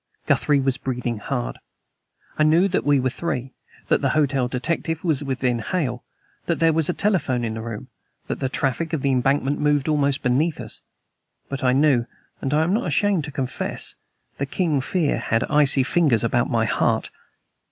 Guthrie 0.25 0.59
was 0.59 0.79
breathing 0.79 1.19
hard. 1.19 1.59
I 2.39 2.41
knew 2.41 2.67
that 2.67 2.83
we 2.83 2.99
were 2.99 3.11
three; 3.11 3.53
that 3.87 4.01
the 4.01 4.09
hotel 4.17 4.47
detective 4.47 5.03
was 5.03 5.23
within 5.23 5.59
hail; 5.59 6.03
that 6.47 6.59
there 6.59 6.73
was 6.73 6.89
a 6.89 6.93
telephone 6.93 7.45
in 7.45 7.53
the 7.53 7.61
room; 7.61 7.87
that 8.25 8.39
the 8.39 8.49
traffic 8.49 8.93
of 8.93 9.03
the 9.03 9.11
Embankment 9.11 9.59
moved 9.59 9.87
almost 9.87 10.23
beneath 10.23 10.59
us; 10.59 10.81
but 11.49 11.63
I 11.63 11.73
knew, 11.73 12.07
and 12.41 12.51
am 12.51 12.73
not 12.73 12.87
ashamed 12.87 13.25
to 13.25 13.31
confess, 13.31 13.93
that 14.39 14.47
King 14.49 14.81
Fear 14.81 15.19
had 15.19 15.43
icy 15.51 15.83
fingers 15.83 16.23
about 16.23 16.49
my 16.49 16.65
heart. 16.65 17.11